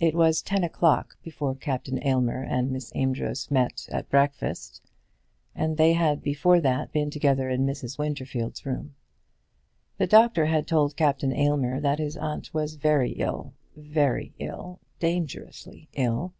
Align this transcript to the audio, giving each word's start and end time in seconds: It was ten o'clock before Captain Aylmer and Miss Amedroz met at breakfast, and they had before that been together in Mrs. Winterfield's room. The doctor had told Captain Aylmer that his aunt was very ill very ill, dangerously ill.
It 0.00 0.14
was 0.14 0.40
ten 0.40 0.64
o'clock 0.64 1.18
before 1.22 1.54
Captain 1.54 2.02
Aylmer 2.06 2.42
and 2.42 2.70
Miss 2.70 2.90
Amedroz 2.94 3.50
met 3.50 3.86
at 3.92 4.08
breakfast, 4.08 4.80
and 5.54 5.76
they 5.76 5.92
had 5.92 6.22
before 6.22 6.58
that 6.62 6.90
been 6.90 7.10
together 7.10 7.50
in 7.50 7.66
Mrs. 7.66 7.98
Winterfield's 7.98 8.64
room. 8.64 8.94
The 9.98 10.06
doctor 10.06 10.46
had 10.46 10.66
told 10.66 10.96
Captain 10.96 11.34
Aylmer 11.34 11.80
that 11.80 11.98
his 11.98 12.16
aunt 12.16 12.54
was 12.54 12.76
very 12.76 13.10
ill 13.12 13.52
very 13.76 14.32
ill, 14.38 14.80
dangerously 14.98 15.90
ill. 15.92 16.32